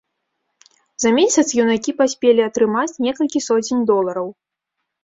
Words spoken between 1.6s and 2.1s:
юнакі